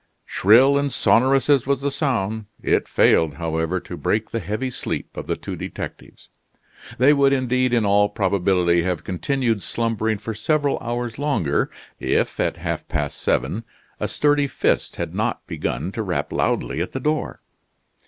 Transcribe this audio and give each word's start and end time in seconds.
Shrill 0.25 0.79
and 0.79 0.91
sonorous 0.91 1.47
as 1.47 1.67
was 1.67 1.81
the 1.81 1.91
sound, 1.91 2.47
it 2.59 2.87
failed, 2.87 3.35
however, 3.35 3.79
to 3.81 3.95
break 3.95 4.31
the 4.31 4.39
heavy 4.39 4.71
sleep 4.71 5.15
of 5.15 5.27
the 5.27 5.35
two 5.35 5.55
detectives. 5.55 6.27
They 6.97 7.13
would 7.13 7.33
indeed, 7.33 7.71
in 7.71 7.85
all 7.85 8.09
probability, 8.09 8.81
have 8.81 9.03
continued 9.03 9.61
slumbering 9.61 10.17
for 10.17 10.33
several 10.33 10.79
hours 10.79 11.19
longer, 11.19 11.69
if 11.99 12.39
at 12.39 12.57
half 12.57 12.87
past 12.87 13.19
seven 13.19 13.63
a 13.99 14.07
sturdy 14.07 14.47
fist 14.47 14.95
had 14.95 15.13
not 15.13 15.45
begun 15.45 15.91
to 15.91 16.01
rap 16.01 16.33
loudly 16.33 16.81
at 16.81 16.93
the 16.93 16.99
door. 16.99 17.41